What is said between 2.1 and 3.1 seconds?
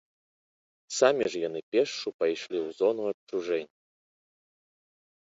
пайшлі ў зону